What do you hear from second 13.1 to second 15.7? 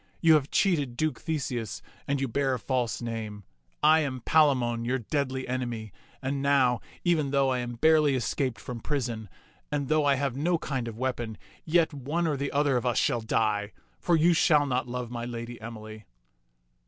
die, for you shall not love my lady